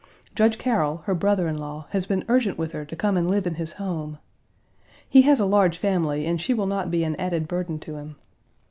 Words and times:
Judge 0.33 0.57
Carroll, 0.57 1.03
her 1.05 1.13
brother 1.13 1.47
in 1.47 1.59
law, 1.59 1.85
has 1.91 2.07
been 2.07 2.25
urgent 2.27 2.57
with 2.57 2.71
her 2.71 2.83
to 2.85 2.95
come 2.95 3.15
and 3.17 3.29
live 3.29 3.45
in 3.45 3.53
his 3.53 3.73
home. 3.73 4.17
He 5.07 5.21
has 5.21 5.39
a 5.39 5.45
large 5.45 5.77
family 5.77 6.25
and 6.25 6.41
she 6.41 6.55
will 6.55 6.65
not 6.65 6.89
be 6.89 7.03
an 7.03 7.15
added 7.17 7.47
burden 7.47 7.77
to 7.81 7.97
him. 7.97 8.15